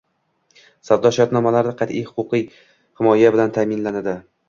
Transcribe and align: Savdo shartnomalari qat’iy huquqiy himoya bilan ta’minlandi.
Savdo 0.89 1.11
shartnomalari 1.17 1.75
qat’iy 1.83 2.03
huquqiy 2.09 2.47
himoya 2.51 3.37
bilan 3.39 3.59
ta’minlandi. 3.61 4.23